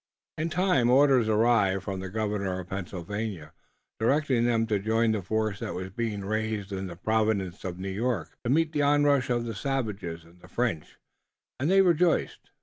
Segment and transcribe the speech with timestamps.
[0.39, 3.53] In time orders arrived from the Governor of Pennsylvania,
[3.99, 7.89] directing them to join the force that was being raised in the province of New
[7.91, 10.97] York to meet the onrush of the savages and the French,
[11.59, 12.49] and they rejoiced.